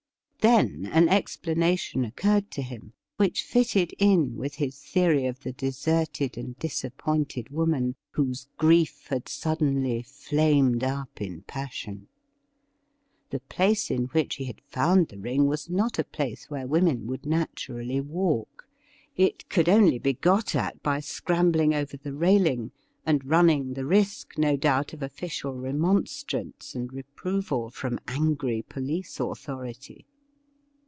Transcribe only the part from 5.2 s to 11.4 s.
of the deserted and disappointed woman, whose grief had suddenly flamed up